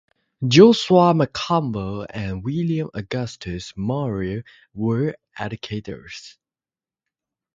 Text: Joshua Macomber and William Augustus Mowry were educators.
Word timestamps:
Joshua 0.47 1.13
Macomber 1.13 2.07
and 2.09 2.43
William 2.43 2.89
Augustus 2.95 3.71
Mowry 3.77 4.43
were 4.73 5.15
educators. 5.37 6.39